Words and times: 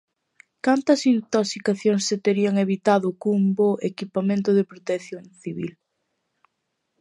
¿Cantas 0.65 1.01
intoxicacións 1.15 2.01
se 2.09 2.17
terían 2.25 2.55
evitado 2.65 3.07
cun 3.21 3.41
bo 3.57 3.69
equipamento 3.91 4.49
de 4.57 4.67
protección 4.71 5.23
civil? 5.41 5.71